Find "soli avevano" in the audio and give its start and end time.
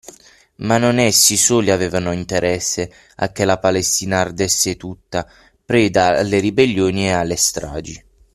1.37-2.11